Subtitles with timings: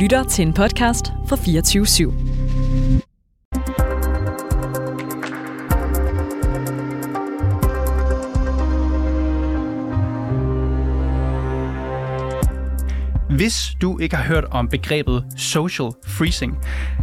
[0.00, 2.12] lytter til en podcast fra 24 /7.
[13.36, 16.58] Hvis du ikke har hørt om begrebet social freezing,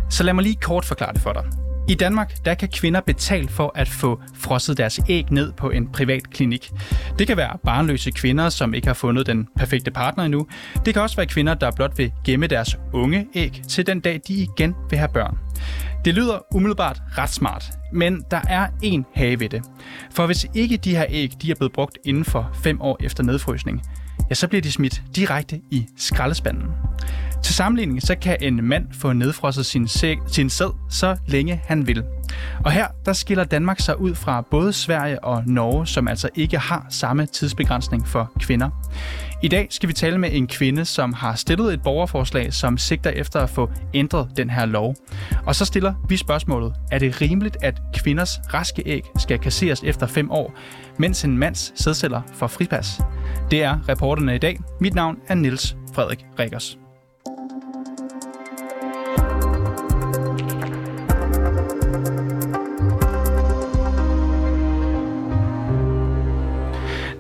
[0.10, 1.67] så lad mig lige kort forklare det for dig.
[1.90, 5.92] I Danmark der kan kvinder betale for at få frosset deres æg ned på en
[5.92, 6.72] privat klinik.
[7.20, 10.48] Det kan være barnløse kvinder, som ikke har fundet den perfekte partner endnu.
[10.86, 14.22] Det kan også være kvinder, der blot vil gemme deres unge æg til den dag,
[14.28, 15.38] de igen vil have børn.
[16.06, 19.62] Det lyder umiddelbart ret smart, men der er en have ved det.
[20.12, 23.24] For hvis ikke de her æg de er blevet brugt inden for 5 år efter
[23.24, 23.82] nedfrysning,
[24.30, 26.68] ja, så bliver de smidt direkte i skraldespanden.
[27.44, 31.88] Til sammenligning så kan en mand få nedfrosset sin, sæ- sin sæd så længe han
[31.88, 32.04] vil.
[32.66, 36.58] Og her der skiller Danmark sig ud fra både Sverige og Norge, som altså ikke
[36.58, 38.70] har samme tidsbegrænsning for kvinder.
[39.44, 43.10] I dag skal vi tale med en kvinde, som har stillet et borgerforslag, som sigter
[43.10, 44.96] efter at få ændret den her lov.
[45.46, 50.08] Og så stiller vi spørgsmålet, er det rimeligt, at kvinders raske æg skal kasseres efter
[50.08, 50.54] 5 år,
[50.98, 53.02] mens en mands sædceller får fripas?
[53.52, 54.60] Det er reporterne i dag.
[54.82, 56.78] Mit navn er Niels Frederik Rikkers.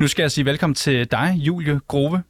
[0.07, 2.23] Nu skal jeg sige velkommen til dig, Julie Grove.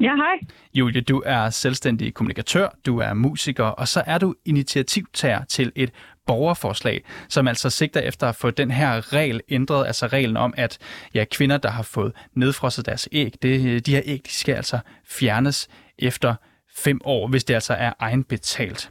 [0.00, 0.48] Ja, hej.
[0.74, 5.90] Julie, du er selvstændig kommunikatør, du er musiker, og så er du initiativtager til et
[6.26, 10.78] borgerforslag, som altså sigter efter at få den her regel ændret, altså reglen om, at
[11.14, 14.78] ja, kvinder, der har fået nedfrosset deres æg, det, de her æg, de skal altså
[15.04, 16.34] fjernes efter
[16.76, 18.90] fem år, hvis det altså er egenbetalt.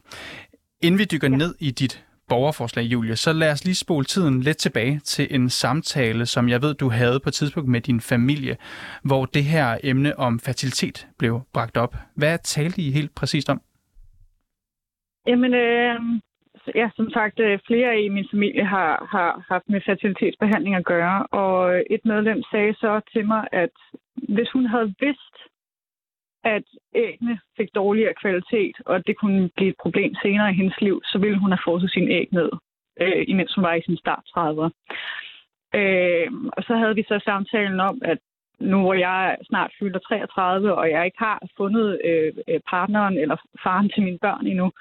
[0.81, 1.35] Inden vi dykker ja.
[1.35, 2.03] ned i dit
[2.33, 6.59] borgerforslag, Julie, så lad os lige spole tiden lidt tilbage til en samtale, som jeg
[6.61, 8.55] ved, du havde på et tidspunkt med din familie,
[9.09, 11.93] hvor det her emne om fertilitet blev bragt op.
[12.15, 13.59] Hvad talte I helt præcist om?
[15.27, 15.95] Jamen, øh,
[16.75, 21.17] ja, som sagt, øh, flere i min familie har, har haft med fertilitetsbehandling at gøre,
[21.41, 23.75] og et medlem sagde så til mig, at
[24.35, 25.35] hvis hun havde vidst,
[26.43, 26.63] at
[26.95, 31.01] æggene fik dårligere kvalitet, og at det kunne blive et problem senere i hendes liv,
[31.05, 32.49] så ville hun have frosset sin æg ned,
[33.01, 34.69] øh, imens hun var i sin start 30'er.
[35.79, 38.19] Øh, og så havde vi så samtalen om, at
[38.59, 42.33] nu hvor jeg snart fylder 33, og jeg ikke har fundet øh,
[42.69, 44.71] partneren eller faren til mine børn endnu,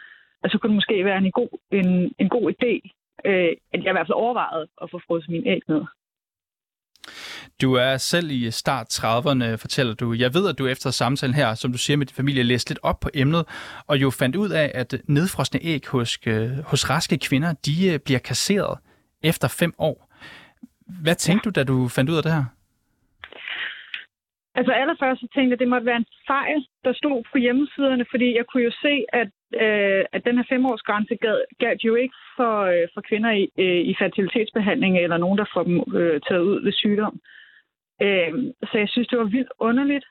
[0.48, 2.72] så kunne det måske være en god, en, en god idé,
[3.24, 5.84] øh, at jeg i hvert fald overvejede at få frosset min æg ned.
[7.62, 10.12] Du er selv i start 30'erne, fortæller du.
[10.12, 12.78] Jeg ved, at du efter samtalen her, som du siger med din familie, læste lidt
[12.82, 13.44] op på emnet,
[13.88, 17.98] og jo fandt ud af, at nedfrosne æg hos, øh, hos raske kvinder, de øh,
[18.06, 18.78] bliver kasseret
[19.22, 19.96] efter fem år.
[21.04, 21.50] Hvad tænkte ja.
[21.50, 22.44] du, da du fandt ud af det her?
[24.54, 28.04] Altså allerførst så tænkte jeg, at det måtte være en fejl, der stod på hjemmesiderne,
[28.10, 29.30] fordi jeg kunne jo se, at,
[29.64, 31.14] øh, at den her femårsgrænse
[31.58, 35.62] galt jo ikke for, øh, for kvinder i, øh, i fertilitetsbehandling eller nogen, der får
[35.62, 37.14] dem øh, taget ud ved sygdom.
[37.14, 37.39] Øh,
[38.70, 40.06] så jeg synes, det var vildt underligt.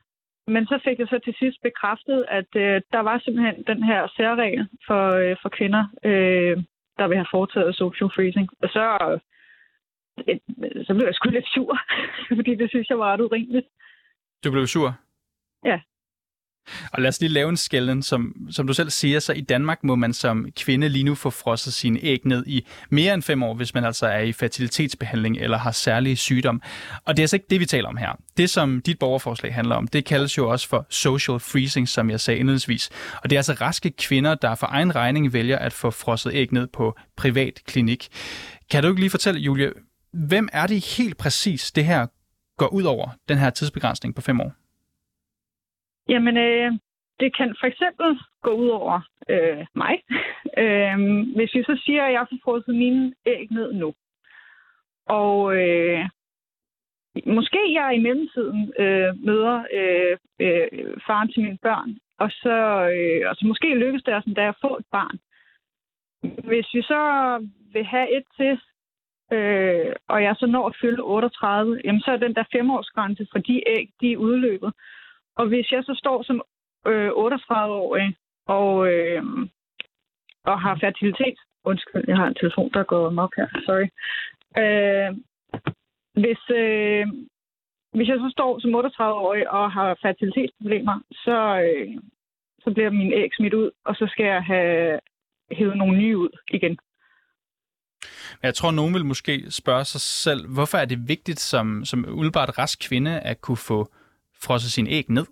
[0.48, 4.08] Men så fik jeg så til sidst bekræftet, at øh, der var simpelthen den her
[4.18, 6.58] særregel for, øh, for kvinder, øh,
[7.00, 8.50] der vil have foretaget social freezing.
[8.64, 8.86] Og så,
[10.28, 10.38] øh,
[10.86, 11.78] så blev jeg sgu lidt sur,
[12.38, 13.68] fordi det synes jeg var ret urimeligt.
[14.44, 14.90] Du blev sur?
[15.66, 15.80] Ja.
[16.92, 18.04] Og lad os lige lave en skælden.
[18.04, 21.30] Som, som du selv siger, så i Danmark må man som kvinde lige nu få
[21.30, 25.38] frosset sine æg ned i mere end fem år, hvis man altså er i fertilitetsbehandling
[25.38, 26.62] eller har særlige sygdom.
[27.06, 28.20] Og det er altså ikke det, vi taler om her.
[28.38, 32.20] Det, som dit borgerforslag handler om, det kaldes jo også for social freezing, som jeg
[32.20, 32.90] sagde indledningsvis.
[33.24, 36.54] Og det er altså raske kvinder, der for egen regning vælger at få frosset æg
[36.54, 38.08] ned på privat klinik.
[38.72, 39.72] Kan du ikke lige fortælle, Julie,
[40.14, 42.08] hvem er det helt præcis, det her
[42.58, 44.54] går ud over den her tidsbegrænsning på fem år?
[46.10, 46.72] Jamen, øh,
[47.20, 49.96] det kan for eksempel gå ud over øh, mig.
[50.64, 50.98] øh,
[51.36, 53.94] hvis vi så siger, at jeg får frosset mine æg ned nu,
[55.06, 56.06] og øh,
[57.26, 62.58] måske jeg i mellemtiden øh, møder øh, øh, faren til mine børn, og så,
[62.96, 65.18] øh, og så måske lykkes det os endda at få et barn.
[66.22, 67.02] Hvis vi så
[67.74, 68.60] vil have et til,
[69.38, 73.40] øh, og jeg så når at fylde 38, jamen så er den der femårsgrænse for
[73.40, 74.74] de æg, de er udløbet.
[75.36, 76.42] Og hvis jeg så står som
[76.88, 78.16] øh, 38-årig
[78.48, 79.24] og, øh,
[80.46, 83.88] og har fertilitet, undskyld, jeg har en telefon, der går nok her, sorry.
[84.62, 85.12] Øh,
[86.22, 87.06] hvis, øh,
[87.96, 91.38] hvis jeg så står som 38-årig og har fertilitetsproblemer, så,
[91.68, 92.02] øh,
[92.64, 95.00] så bliver min æg smidt ud, og så skal jeg have
[95.52, 96.78] hævet nogle nye ud igen.
[98.44, 102.58] Jeg tror, nogen vil måske spørge sig selv, hvorfor er det vigtigt som, som uldbart
[102.58, 103.92] rask kvinde at kunne få
[104.44, 105.26] frosset sin æg ned?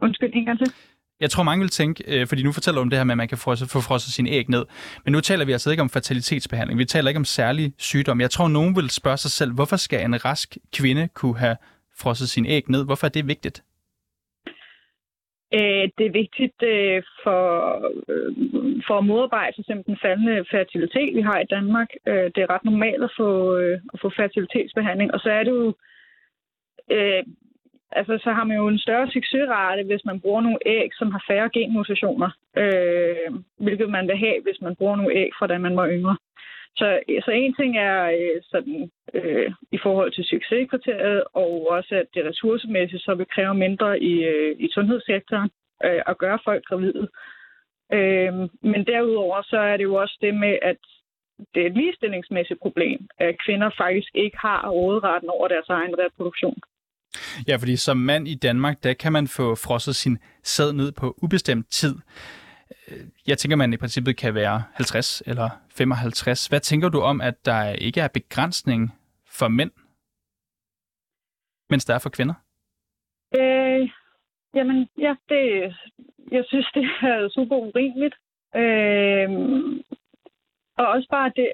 [0.00, 0.72] Undskyld, en gang til.
[1.20, 3.16] Jeg tror, mange vil tænke, øh, fordi nu fortæller du om det her med, at
[3.16, 4.64] man kan få frosset sine æg ned.
[5.04, 6.78] Men nu taler vi altså ikke om fertilitetsbehandling.
[6.78, 8.20] Vi taler ikke om særlig sygdom.
[8.20, 11.56] Jeg tror, nogen vil spørge sig selv, hvorfor skal en rask kvinde kunne have
[12.00, 12.84] frosset sine æg ned?
[12.84, 13.62] Hvorfor er det vigtigt?
[15.58, 17.42] Øh, det er vigtigt øh, for,
[18.12, 18.30] øh,
[18.86, 21.88] for at modarbejde for den faldende fertilitet, vi har i Danmark.
[22.34, 23.30] Det er ret normalt at få,
[23.94, 25.74] at få fertilitetsbehandling, og så er det jo
[26.90, 27.24] Øh,
[27.92, 31.24] altså, så har man jo en større succesrate, hvis man bruger nogle æg, som har
[31.28, 35.76] færre genmutationer, øh, hvilket man vil have, hvis man bruger nogle æg fra da man
[35.76, 36.16] var yngre.
[36.76, 42.06] Så, så en ting er øh, sådan, øh, i forhold til succeskriteriet, og også at
[42.14, 45.50] det ressourcemæssigt så vil kræve mindre i, øh, i sundhedssektoren
[45.84, 47.08] øh, at gøre folk gravide.
[47.92, 48.32] Øh,
[48.62, 50.76] men derudover så er det jo også det med, at
[51.54, 56.58] det er et ligestillingsmæssigt problem, at kvinder faktisk ikke har råderetten over deres egen reproduktion.
[57.48, 61.14] Ja, fordi som mand i Danmark, der kan man få frosset sin sæd ned på
[61.22, 61.94] ubestemt tid.
[62.88, 66.46] Øh, jeg tænker, man i princippet kan være 50 eller 55.
[66.46, 68.92] Hvad tænker du om, at der ikke er begrænsning
[69.38, 69.70] for mænd,
[71.70, 72.34] mens der er for kvinder?
[73.36, 73.90] Øh,
[74.54, 75.74] jamen, ja, det,
[76.30, 78.14] jeg synes, det er super urimeligt.
[78.56, 79.28] Øh,
[80.78, 81.52] og også bare, det,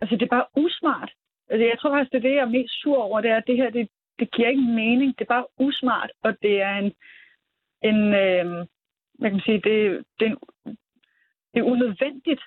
[0.00, 1.10] altså, det er bare usmart.
[1.50, 3.46] Altså, jeg tror faktisk, det er det, jeg er mest sur over, det er, at
[3.46, 3.88] det her, det,
[4.18, 5.18] det giver ikke mening.
[5.18, 6.92] Det er bare usmart, og det er en,
[7.90, 8.66] en øh,
[9.18, 10.38] man kan sige, det, det, er en,
[11.52, 12.42] det er unødvendigt,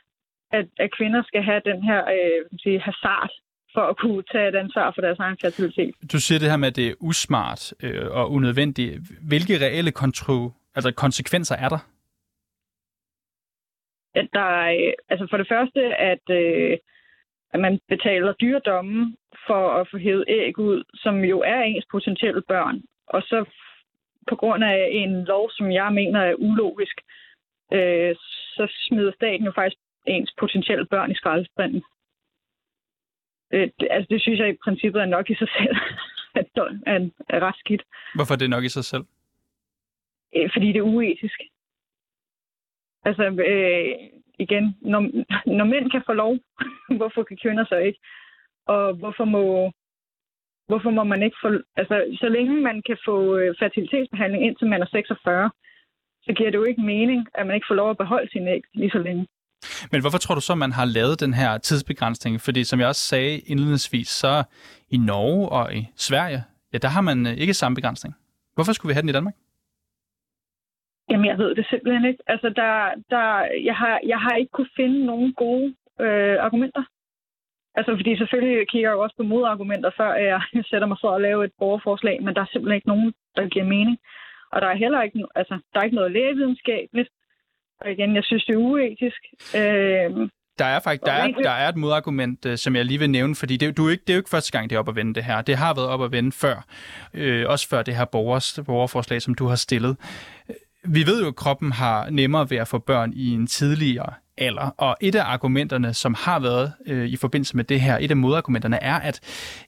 [0.51, 3.31] at, at kvinder skal have den her øh, sige, hasard
[3.73, 5.95] for at kunne tage et ansvar for deres egen fertilitet.
[6.13, 8.99] Du siger det her med, at det er usmart øh, og unødvendigt.
[9.31, 11.81] Hvilke reelle kontro, altså konsekvenser er der?
[14.15, 16.77] At der er, altså for det første, at, øh,
[17.55, 19.15] at man betaler dyredomme
[19.47, 22.81] for at få hævet æg ud, som jo er ens potentielle børn.
[23.07, 23.45] Og så
[24.29, 26.97] på grund af en lov, som jeg mener er ulogisk,
[27.73, 28.15] øh,
[28.55, 31.83] så smider staten jo faktisk ens potentielle børn i skraldespanden.
[33.53, 35.75] Øh, det, altså det synes jeg i princippet er nok i sig selv,
[36.39, 36.47] at
[36.85, 37.83] er, er ret skidt.
[38.15, 39.05] Hvorfor er det nok i sig selv?
[40.35, 41.39] Øh, fordi det er uetisk.
[43.05, 43.95] Altså, øh,
[44.39, 45.01] igen, når,
[45.57, 46.37] når mænd kan få lov,
[46.99, 47.99] hvorfor kan kvinder så ikke?
[48.67, 49.43] Og hvorfor må,
[50.67, 51.49] hvorfor må man ikke få...
[51.77, 55.51] Altså, så længe man kan få øh, fertilitetsbehandling indtil man er 46,
[56.25, 58.61] så giver det jo ikke mening, at man ikke får lov at beholde sin æg
[58.73, 59.27] lige så længe.
[59.91, 62.41] Men hvorfor tror du så, man har lavet den her tidsbegrænsning?
[62.41, 64.43] Fordi som jeg også sagde indledningsvis, så
[64.89, 66.43] i Norge og i Sverige,
[66.73, 68.15] ja, der har man øh, ikke samme begrænsning.
[68.55, 69.33] Hvorfor skulle vi have den i Danmark?
[71.09, 72.23] Jamen, jeg ved det simpelthen ikke.
[72.27, 72.71] Altså, der,
[73.09, 73.25] der,
[73.69, 76.83] jeg, har, jeg har ikke kunne finde nogen gode øh, argumenter.
[77.77, 81.21] Altså, fordi selvfølgelig kigger jeg jo også på modargumenter, før jeg sætter mig for at
[81.21, 83.97] lave et borgerforslag, men der er simpelthen ikke nogen, der giver mening.
[84.51, 87.09] Og der er heller ikke, altså, der er ikke noget lægevidenskabeligt.
[87.81, 89.21] Og igen, jeg synes, det er uetisk.
[89.55, 90.29] Øh,
[90.59, 93.35] der er faktisk der er, der er et modargument, øh, som jeg lige vil nævne,
[93.35, 94.95] fordi det, du er ikke, det er jo ikke første gang, det er op at
[94.95, 95.41] vende det her.
[95.41, 96.65] Det har været op at vende før,
[97.13, 99.97] øh, også før det her borgers, borgerforslag, som du har stillet.
[100.87, 104.69] Vi ved jo, at kroppen har nemmere ved at få børn i en tidligere alder,
[104.77, 108.17] og et af argumenterne, som har været øh, i forbindelse med det her, et af
[108.17, 109.19] modargumenterne er, at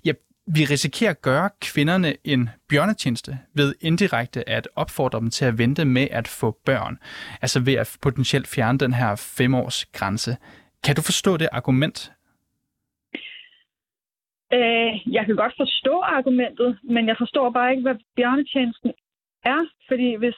[0.06, 0.12] ja,
[0.56, 5.86] vi risikerer at gøre kvinderne en bjørnetjeneste ved indirekte at opfordre dem til at vente
[5.86, 6.98] med at få børn.
[7.42, 10.38] Altså ved at potentielt fjerne den her femårs grænse.
[10.84, 12.12] Kan du forstå det argument?
[14.54, 18.92] Øh, jeg kan godt forstå argumentet, men jeg forstår bare ikke, hvad bjørnetjenesten
[19.44, 19.66] er.
[19.88, 20.36] Fordi hvis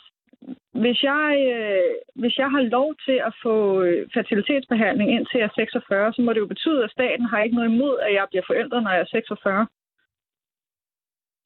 [0.84, 5.56] hvis jeg, øh, hvis jeg har lov til at få øh, fertilitetsbehandling indtil jeg er
[5.56, 8.44] 46, så må det jo betyde, at staten har ikke noget imod, at jeg bliver
[8.48, 9.68] forældre, når jeg er 46.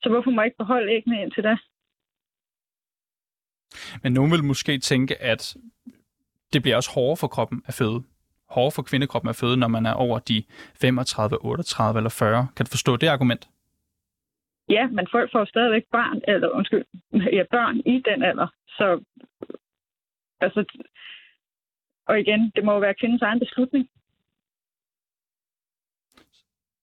[0.04, 1.58] Så hvorfor må jeg ikke beholde æggene indtil da?
[4.04, 5.56] Men nogen vil måske tænke, at
[6.54, 8.04] det bliver også hårdere for kroppen at føde.
[8.50, 10.44] Hårdere for kvindekroppen at føde, når man er over de
[10.82, 12.48] 35, 38 eller 40.
[12.56, 13.50] Kan du forstå det argument?
[14.70, 16.86] Ja, men folk får stadigvæk barn, eller undskyld,
[17.38, 18.48] ja, børn i den alder.
[18.68, 19.04] Så
[20.42, 20.62] altså,
[22.08, 23.90] og igen, det må jo være kvindens egen beslutning.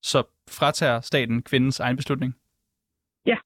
[0.03, 0.19] Så
[0.59, 2.35] fratager staten kvindens egen beslutning?
[3.27, 3.39] Ja.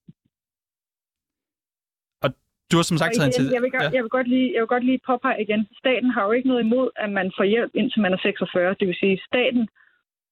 [2.23, 2.31] Og
[2.71, 3.45] du har som sagt taget en til...
[3.53, 3.91] Jeg vil, godt, ja.
[3.91, 6.65] jeg, vil godt lige, jeg vil godt lige påpege igen, staten har jo ikke noget
[6.65, 8.77] imod, at man får hjælp indtil man er 46.
[8.81, 9.69] Det vil sige, staten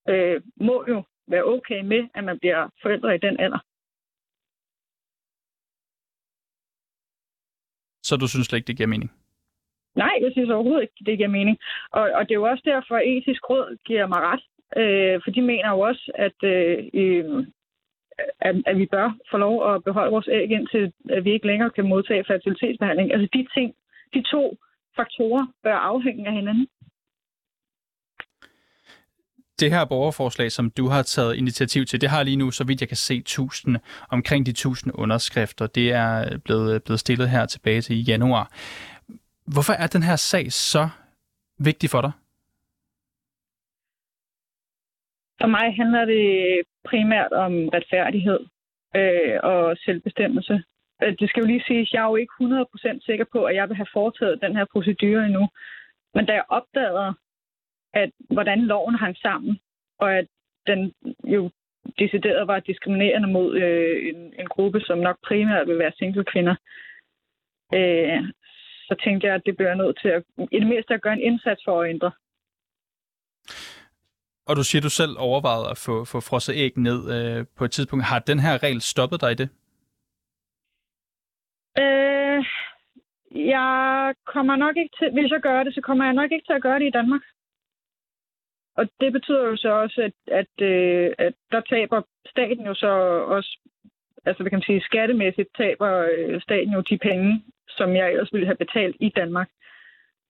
[0.08, 3.58] øh, må jo være okay med, at man bliver forældre i den alder.
[8.02, 9.10] Så du synes slet ikke, det giver mening?
[9.96, 11.58] Nej, jeg synes overhovedet ikke, det giver mening.
[11.90, 14.44] Og, og det er jo også derfor, at etisk råd giver mig ret.
[14.80, 17.46] Øh, for de mener jo også, at, øh,
[18.40, 21.70] at, at vi bør få lov at beholde vores æg, indtil at vi ikke længere
[21.70, 23.12] kan modtage fertilitetsbehandling.
[23.12, 23.74] Altså de ting,
[24.14, 24.56] de to
[24.96, 26.68] faktorer bør afhænge af hinanden.
[29.60, 32.80] Det her borgerforslag, som du har taget initiativ til, det har lige nu, så vidt
[32.80, 33.76] jeg kan se, 1000,
[34.10, 35.66] omkring de 1000 underskrifter.
[35.66, 38.50] Det er blevet, blevet stillet her tilbage til januar.
[39.46, 40.88] Hvorfor er den her sag så
[41.58, 42.12] vigtig for dig?
[45.40, 46.26] For mig handler det
[46.90, 48.40] primært om retfærdighed
[48.96, 50.62] øh, og selvbestemmelse.
[51.02, 53.54] Øh, det skal jo lige siges, at jeg er jo ikke 100% sikker på, at
[53.54, 55.48] jeg vil have foretaget den her procedure endnu.
[56.14, 57.14] Men da jeg opdagede,
[57.94, 59.60] at hvordan loven hang sammen,
[59.98, 60.26] og at
[60.66, 60.92] den
[61.24, 61.50] jo
[61.98, 66.56] decideret var diskriminerende mod øh, en, en gruppe, som nok primært vil være single kvinder,
[67.74, 68.22] øh,
[68.88, 70.22] så tænkte jeg, at det bliver nødt til at,
[70.52, 72.10] i det mindste at gøre en indsats for at ændre.
[74.46, 77.64] Og du siger, at du selv overvejede at få, få frosset æg ned øh, på
[77.64, 78.04] et tidspunkt.
[78.04, 79.48] Har den her regel stoppet dig i det?
[81.82, 82.44] Øh,
[83.54, 86.52] jeg kommer nok ikke til, hvis jeg gør det, så kommer jeg nok ikke til
[86.52, 87.22] at gøre det i Danmark.
[88.76, 92.92] Og det betyder jo så også, at, at, øh, at der taber staten jo så
[93.36, 93.58] også,
[94.24, 98.32] altså hvad kan man sige, skattemæssigt taber øh, staten jo de penge, som jeg ellers
[98.32, 99.48] ville have betalt i Danmark.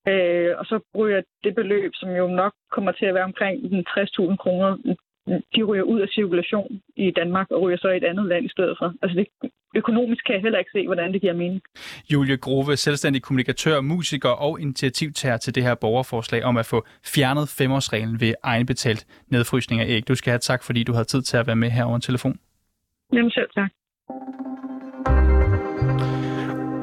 [0.09, 3.57] Øh, og så ryger det beløb, som jo nok kommer til at være omkring
[3.89, 4.97] 60.000 kroner,
[5.27, 8.49] de ryger ud af cirkulation i Danmark og ryger så i et andet land i
[8.49, 8.95] stedet for.
[9.03, 11.63] Altså det, økonomisk kan jeg heller ikke se, hvordan det giver mening.
[12.13, 17.49] Julie Grove, selvstændig kommunikatør, musiker og initiativtager til det her borgerforslag om at få fjernet
[17.59, 20.09] femårsreglen ved egenbetalt nedfrysning af æg.
[20.09, 22.01] Du skal have tak, fordi du havde tid til at være med her over en
[22.01, 22.39] telefon.
[23.13, 23.71] Jamen selv tak.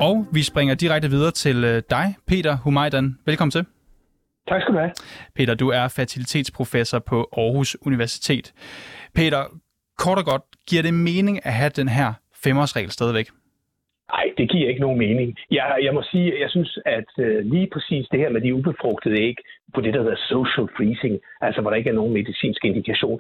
[0.02, 3.18] Og vi springer direkte videre til øh, dig, Peter Humajdan.
[3.26, 3.79] Velkommen til.
[4.50, 4.92] Tak skal du have.
[5.36, 8.54] Peter, du er fertilitetsprofessor på Aarhus Universitet.
[9.16, 9.42] Peter,
[9.98, 12.10] kort og godt, giver det mening at have den her
[12.44, 13.28] femårsregel stadigvæk?
[14.14, 15.38] Nej, det giver ikke nogen mening.
[15.52, 19.22] Jeg, jeg må sige, jeg synes, at øh, lige præcis det her med de ubefrugtede
[19.28, 19.38] æg
[19.74, 23.20] på det, der hedder social freezing, altså hvor der ikke er nogen medicinsk indikation,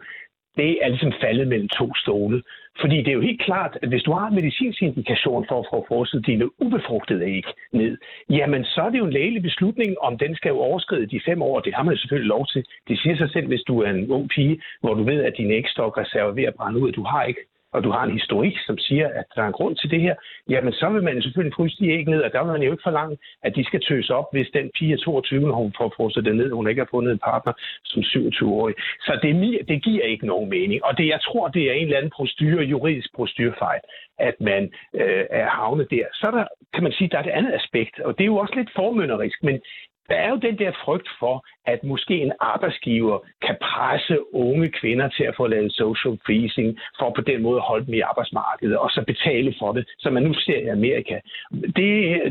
[0.60, 2.42] det er ligesom faldet mellem to stole.
[2.82, 5.68] Fordi det er jo helt klart, at hvis du har en medicinsk indikation for at
[5.72, 7.98] få frosset dine ubefrugtede æg ned,
[8.30, 11.42] jamen så er det jo en lægelig beslutning, om den skal jo overskride de fem
[11.42, 11.60] år.
[11.60, 12.66] Det har man jo selvfølgelig lov til.
[12.88, 15.52] Det siger sig selv, hvis du er en ung pige, hvor du ved, at din
[15.52, 18.56] ægstokreserve er ved at brænde ud, at du har ikke og du har en historik,
[18.68, 20.16] som siger, at der er en grund til det her,
[20.50, 22.72] jamen så vil man jo selvfølgelig fryse de æg ned, og der vil man jo
[22.72, 25.94] ikke forlange, at de skal tøse op, hvis den pige er 22, når hun får
[25.98, 28.76] frosset det ned, hun ikke har fundet en partner som 27-årig.
[29.02, 29.32] Så det,
[29.68, 32.64] det giver ikke nogen mening, og det, jeg tror, det er en eller anden prostyre,
[32.64, 33.82] juridisk prostyrefejl,
[34.20, 36.06] at man øh, er havnet der.
[36.14, 38.54] Så der, kan man sige, der er det andet aspekt, og det er jo også
[38.56, 39.62] lidt formynderisk, men
[40.10, 45.08] der er jo den der frygt for, at måske en arbejdsgiver kan presse unge kvinder
[45.10, 48.78] til at få lavet social freezing, for på den måde at holde dem i arbejdsmarkedet,
[48.78, 51.20] og så betale for det, som man nu ser i Amerika.
[51.52, 51.86] Det,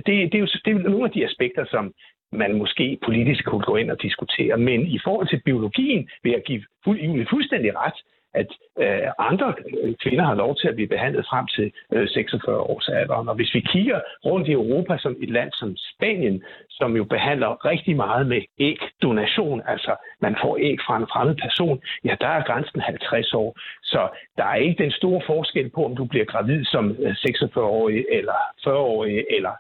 [0.07, 1.95] det, det, er jo det er nogle af de aspekter, som
[2.33, 4.57] man måske politisk kunne gå ind og diskutere.
[4.57, 7.99] Men i forhold til biologien vil jeg give fuld, fuldstændig ret,
[8.41, 8.51] at
[8.85, 12.89] øh, andre øh, kvinder har lov til at blive behandlet frem til øh, 46 års
[12.89, 13.15] alder.
[13.15, 17.65] Og hvis vi kigger rundt i Europa som et land som Spanien, som jo behandler
[17.65, 22.43] rigtig meget med ægdonation, altså man får æg fra en fremmed person, ja, der er
[22.49, 23.51] grænsen 50 år.
[23.83, 28.05] Så der er ikke den store forskel på, om du bliver gravid som øh, 46-årig
[28.19, 29.55] eller 40-årig eller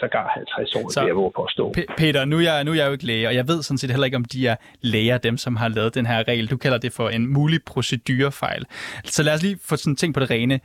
[0.00, 1.74] sågar 50 år, så, det jeg påstå.
[1.96, 3.90] Peter, nu er, jeg, nu er jeg jo ikke læge, og jeg ved sådan set
[3.90, 6.50] heller ikke, om de er læger, dem som har lavet den her regel.
[6.50, 8.64] Du kalder det for en mulig procedurefejl.
[9.04, 10.60] Så lad os lige få sådan ting på det rene.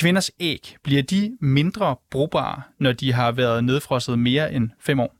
[0.00, 5.14] Kvinders æg, bliver de mindre brugbare, når de har været nedfrosset mere end fem år?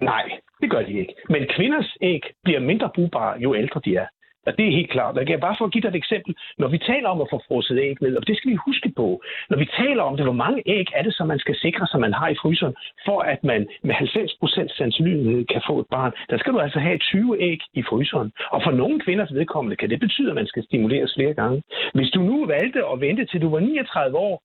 [0.00, 0.24] Nej,
[0.60, 1.14] det gør de ikke.
[1.28, 4.06] Men kvinders æg bliver mindre brugbare, jo ældre de er.
[4.46, 5.16] Og det er helt klart.
[5.16, 6.32] Jeg kan bare for at give dig et eksempel.
[6.58, 9.22] Når vi taler om at få frosset æg ned, og det skal vi huske på,
[9.50, 12.00] når vi taler om det, hvor mange æg er det, som man skal sikre, som
[12.00, 12.74] man har i fryseren,
[13.06, 16.98] for at man med 90% sandsynlighed kan få et barn, der skal du altså have
[16.98, 18.32] 20 æg i fryseren.
[18.50, 21.62] Og for nogle kvinders vedkommende kan det betyde, at man skal stimuleres flere gange.
[21.94, 24.42] Hvis du nu valgte at vente til du var 39 år,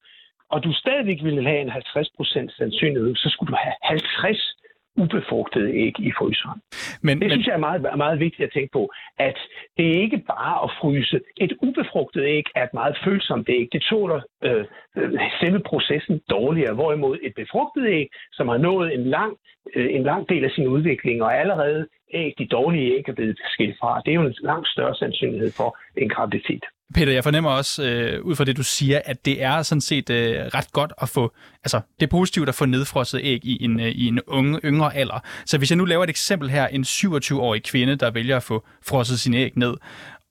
[0.49, 4.57] og du stadigvæk ville have en 50% sandsynlighed, så skulle du have 50
[4.97, 6.59] ubefrugtede æg i fryseren.
[7.01, 7.31] Men, det men...
[7.31, 8.83] synes jeg er meget, meget vigtigt at tænke på,
[9.19, 9.37] at
[9.77, 11.19] det er ikke bare at fryse.
[11.37, 13.67] Et ubefrugtet æg er et meget følsomt æg.
[13.71, 14.65] Det tåler øh,
[14.97, 19.37] øh, selve processen dårligere, hvorimod et befrugtet æg, som har nået en lang,
[19.75, 23.39] øh, en lang del af sin udvikling, og allerede æg, de dårlige æg er blevet
[23.53, 26.63] skilt fra, det er jo en langt større sandsynlighed for en graviditet.
[26.95, 30.09] Peter, jeg fornemmer også, øh, ud fra det du siger, at det er sådan set
[30.09, 33.79] øh, ret godt at få, altså det er positivt at få nedfrosset æg i en,
[33.79, 35.19] øh, i en unge, yngre alder.
[35.45, 38.65] Så hvis jeg nu laver et eksempel her, en 27-årig kvinde, der vælger at få
[38.89, 39.73] frosset sine æg ned,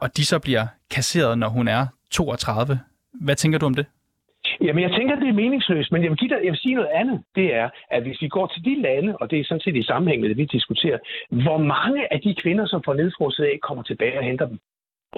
[0.00, 2.80] og de så bliver kasseret, når hun er 32,
[3.20, 3.86] hvad tænker du om det?
[4.60, 6.90] Jamen, jeg tænker, det er meningsløst, men jeg vil, give dig, jeg vil sige noget
[7.00, 7.22] andet.
[7.34, 9.82] Det er, at hvis vi går til de lande, og det er sådan set i
[9.82, 10.98] sammenhæng med det, vi diskuterer,
[11.30, 14.58] hvor mange af de kvinder, som får nedfrosset æg, kommer tilbage og henter dem?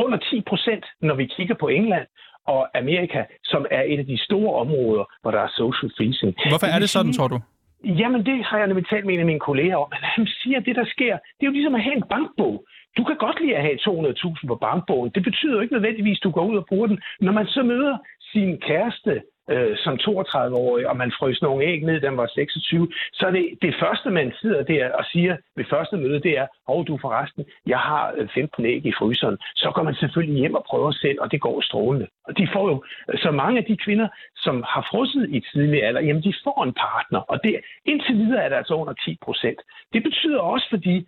[0.05, 2.07] Under 10 procent, når vi kigger på England
[2.55, 6.33] og Amerika, som er et af de store områder, hvor der er social freezing.
[6.53, 7.39] Hvorfor er det sådan, tror du?
[7.85, 9.89] Jamen, det har jeg nemlig talt med en af mine kolleger om.
[10.17, 12.55] Han siger, at det, der sker, det er jo ligesom at have en bankbog.
[12.97, 15.11] Du kan godt lide at have 200.000 på bankbogen.
[15.15, 16.99] Det betyder jo ikke nødvendigvis, at du går ud og bruger den.
[17.21, 17.99] Når man så møder
[18.33, 23.27] sin kæreste øh, som 32-årig, og man frøs nogle æg ned, den var 26, så
[23.27, 26.87] er det, det første, man sidder der og siger ved første møde, det er, hov
[26.87, 29.39] du forresten, jeg har øh, 15 æg i fryseren.
[29.55, 32.07] Så går man selvfølgelig hjem og prøver selv, og det går strålende.
[32.25, 35.85] Og de får jo, øh, så mange af de kvinder, som har frosset i tidlig
[35.85, 39.19] alder, jamen de får en partner, og det, indtil videre er det altså under 10
[39.23, 39.61] procent.
[39.93, 41.07] Det betyder også, fordi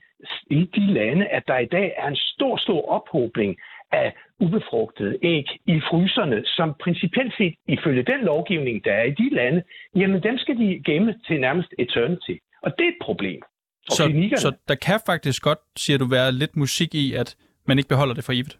[0.51, 3.57] i de lande, at der i dag er en stor, stor ophobning
[3.93, 9.35] af ubefrugtede æg i fryserne, som principielt set, ifølge den lovgivning, der er i de
[9.35, 9.63] lande,
[9.97, 12.37] jamen dem skal de gemme til nærmest eternity.
[12.63, 13.43] Og det er et problem.
[13.89, 14.03] så,
[14.37, 18.15] så der kan faktisk godt, siger du, være lidt musik i, at man ikke beholder
[18.15, 18.59] det for evigt?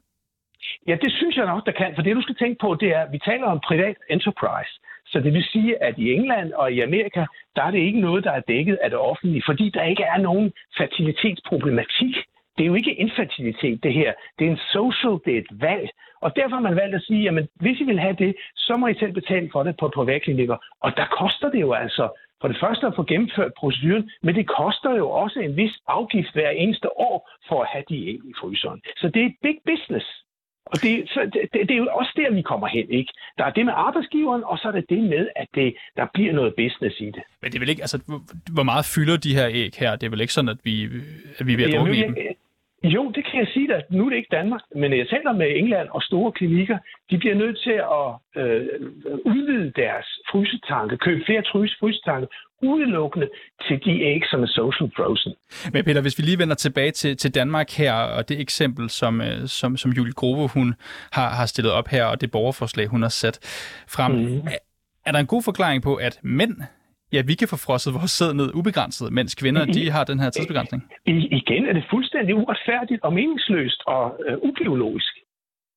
[0.87, 1.95] Ja, det synes jeg nok, der kan.
[1.95, 4.75] For det, du skal tænke på, det er, at vi taler om privat enterprise.
[5.07, 7.25] Så det vil sige, at i England og i Amerika,
[7.57, 10.19] der er det ikke noget, der er dækket af det offentlige, fordi der ikke er
[10.19, 12.15] nogen fertilitetsproblematik.
[12.61, 14.13] Det er jo ikke infertilitet, det her.
[14.39, 15.89] Det er en social, det er et valg.
[16.21, 18.87] Og derfor har man valgt at sige, at hvis I vil have det, så må
[18.87, 20.57] I selv betale for det på privatklinikker.
[20.81, 22.05] Og der koster det jo altså
[22.41, 26.33] for det første at få gennemført proceduren, men det koster jo også en vis afgift
[26.33, 28.81] hver eneste år for at have de æg i fryseren.
[28.97, 30.07] Så det er et big business.
[30.67, 33.13] Og det, så det, det, det er jo også der, vi kommer hen, ikke?
[33.39, 36.33] Der er det med arbejdsgiveren, og så er det det med, at det, der bliver
[36.33, 37.23] noget business i det.
[37.43, 37.99] Men det er vel ikke, altså,
[38.55, 39.97] hvor meget fylder de her æg her?
[39.97, 40.85] Det er vel ikke sådan, at vi,
[41.39, 42.15] at vi er ved at drukke i dem?
[42.85, 43.83] Jo, det kan jeg sige dig.
[43.91, 46.79] Nu er det ikke Danmark, men jeg taler med England og store klinikker.
[47.11, 48.09] De bliver nødt til at
[48.43, 48.67] øh,
[49.25, 51.43] udvide deres frysetanke, købe flere
[51.81, 52.27] frysetanke,
[52.63, 53.29] udelukkende
[53.69, 55.33] til de æg, som er social frozen.
[55.73, 59.21] Men Peter, hvis vi lige vender tilbage til, til Danmark her, og det eksempel, som,
[59.21, 60.75] øh, som, som Julie Grove hun
[61.13, 63.39] har, har stillet op her, og det borgerforslag, hun har sat
[63.89, 64.13] frem.
[64.13, 64.37] Mm.
[64.37, 64.59] Er,
[65.07, 66.57] er der en god forklaring på, at mænd
[67.13, 70.21] ja, vi kan få frosset vores sæd ned ubegrænset, mens kvinder, I, de har den
[70.21, 70.83] her tidsbegrænsning?
[71.07, 75.15] I, igen er det fuldstændig uretfærdigt og meningsløst og øh, ubiologisk.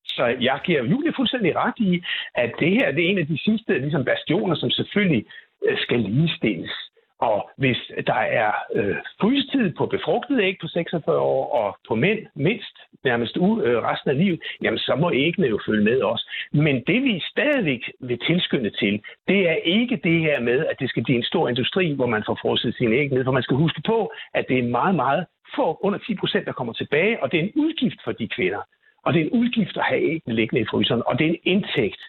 [0.04, 1.92] Så jeg giver Julie fuldstændig ret i,
[2.34, 5.24] at det her det er en af de sidste ligesom bastioner, som selvfølgelig
[5.66, 6.74] øh, skal ligestilles.
[7.20, 12.18] Og hvis der er øh, frystid på befrugtede æg på 46 år, og på mænd
[12.34, 16.30] mindst nærmest u, øh, resten af livet, jamen så må æggene jo følge med også.
[16.52, 20.88] Men det vi stadigvæk vil tilskynde til, det er ikke det her med, at det
[20.90, 23.24] skal blive en stor industri, hvor man får frosset sine æg ned.
[23.24, 26.52] For man skal huske på, at det er meget, meget få, under 10 procent, der
[26.52, 28.62] kommer tilbage, og det er en udgift for de kvinder.
[29.04, 31.40] Og det er en udgift at have æggene liggende i fryseren, og det er en
[31.44, 32.02] indtægt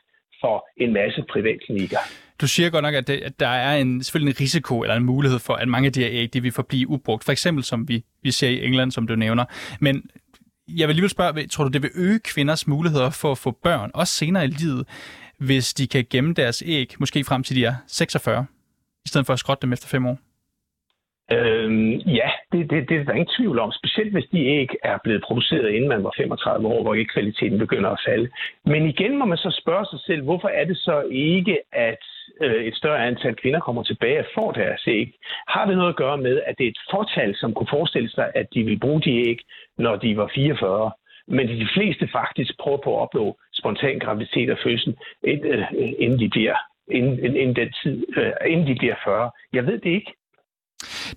[0.46, 1.98] for en masse privatklinikker.
[2.42, 5.04] Du siger godt nok, at, det, at der er en, selvfølgelig en risiko eller en
[5.04, 7.24] mulighed for, at mange af de her æg de vil forblive ubrugt.
[7.24, 9.46] For eksempel som vi, vi ser i England, som du nævner.
[9.80, 10.10] Men
[10.68, 13.92] jeg vil alligevel spørge, tror du, det vil øge kvinders muligheder for at få børn,
[13.94, 14.88] også senere i livet,
[15.40, 18.46] hvis de kan gemme deres æg, måske frem til de er 46,
[19.06, 20.20] i stedet for at skrotte dem efter fem år?
[21.32, 23.72] Øhm, ja, det, det, det er der ingen tvivl om.
[23.72, 27.60] Specielt hvis de æg er blevet produceret, inden man var 35 år, hvor ikke kvaliteten
[27.60, 28.30] begynder at falde.
[28.66, 32.04] Men igen må man så spørge sig selv, hvorfor er det så ikke, at
[32.42, 35.14] øh, et større antal kvinder kommer tilbage og får deres æg?
[35.48, 38.32] Har det noget at gøre med, at det er et fortal, som kunne forestille sig,
[38.36, 39.40] at de vil bruge de æg,
[39.78, 40.92] når de var 44?
[41.28, 45.64] men de fleste faktisk prøver på at opnå spontan graviditet og fødsel, øh,
[46.00, 46.56] inden de bliver,
[46.92, 49.32] inden, inden, den tid, øh, inden de bliver 40.
[49.54, 50.14] Jeg ved det ikke.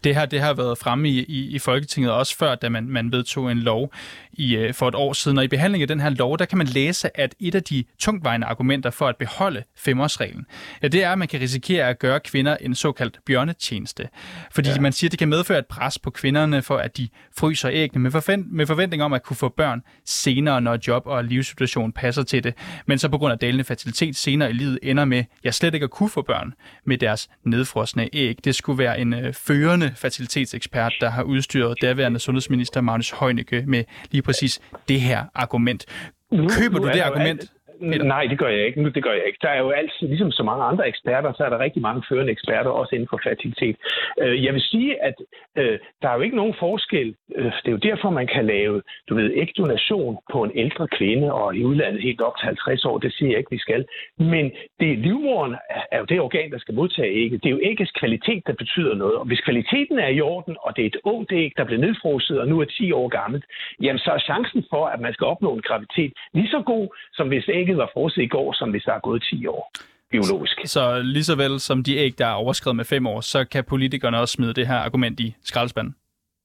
[0.04, 3.12] Det her det har været fremme i, i, i Folketinget også før, da man, man
[3.12, 3.92] vedtog en lov
[4.32, 5.38] i, øh, for et år siden.
[5.38, 7.84] Og i behandling af den her lov, der kan man læse, at et af de
[7.98, 10.46] tungtvejende argumenter for at beholde femårsreglen,
[10.82, 14.08] ja, det er, at man kan risikere at gøre kvinder en såkaldt bjørnetjeneste.
[14.50, 14.80] Fordi ja.
[14.80, 18.02] man siger, at det kan medføre et pres på kvinderne for, at de fryser æggene
[18.02, 22.22] med, forvent, med forventning om at kunne få børn senere, når job og livssituation passer
[22.22, 22.54] til det.
[22.86, 25.84] Men så på grund af dalende fertilitet senere i livet ender med, jeg slet ikke
[25.84, 28.38] at kunne få børn med deres nedfrosne æg.
[28.44, 33.84] Det skulle være en øh, førende fertilitetsekspert, der har udstyret daværende sundhedsminister Magnus Heunicke med
[34.10, 35.86] lige præcis det her argument.
[36.32, 37.52] Køber du det argument?
[37.80, 38.04] Peter?
[38.04, 38.82] Nej, det gør jeg ikke.
[38.82, 39.38] Nu, det gør jeg ikke.
[39.42, 42.32] Der er jo altid, ligesom så mange andre eksperter, så er der rigtig mange førende
[42.32, 43.76] eksperter, også inden for fertilitet.
[44.22, 45.14] Øh, jeg vil sige, at
[45.56, 47.14] øh, der er jo ikke nogen forskel.
[47.36, 51.32] Øh, det er jo derfor, man kan lave, du ved, ægdonation på en ældre kvinde,
[51.32, 53.84] og i udlandet helt op til 50 år, det siger jeg ikke, vi skal.
[54.18, 54.44] Men
[54.80, 55.56] det livmoren
[55.92, 57.42] er jo det organ, der skal modtage ægget.
[57.42, 59.16] Det er jo æggets kvalitet, der betyder noget.
[59.16, 62.40] Og hvis kvaliteten er i orden, og det er et ungt æg, der bliver nedfrosset
[62.40, 63.44] og nu er 10 år gammelt,
[63.82, 67.28] jamen så er chancen for, at man skal opnå en graviditet lige så god, som
[67.28, 69.72] hvis ægget var frosset i går, som hvis der er gået 10 år.
[70.10, 70.56] biologisk.
[70.64, 73.64] Så lige så vel som de æg, der er overskrevet med fem år, så kan
[73.64, 75.94] politikerne også smide det her argument i skraldespanden?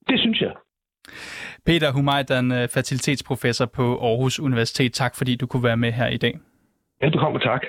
[0.09, 0.51] Det synes jeg.
[1.65, 4.93] Peter Humajdan, fertilitetsprofessor på Aarhus Universitet.
[4.93, 6.39] Tak fordi du kunne være med her i dag.
[7.01, 7.61] Velbekomme, tak.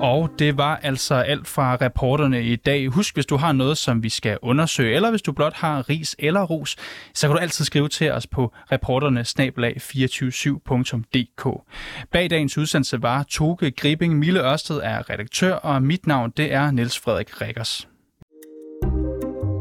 [0.00, 2.88] Og det var altså alt fra reporterne i dag.
[2.88, 6.16] Husk, hvis du har noget, som vi skal undersøge, eller hvis du blot har ris
[6.18, 6.76] eller ros,
[7.14, 11.66] så kan du altid skrive til os på reporterne 247dk
[12.12, 14.18] Bag dagens udsendelse var Toge Gribing.
[14.18, 17.88] Mille Ørsted er redaktør, og mit navn det er Niels Frederik Rikkers.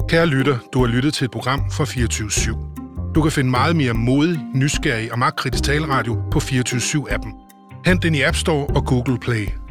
[0.09, 3.13] Kære lytter, du har lyttet til et program fra 24 /7.
[3.15, 7.33] Du kan finde meget mere modig, nysgerrig og magtkritisk taleradio på 24 7 appen
[7.85, 9.68] Hent den i App Store og Google Play.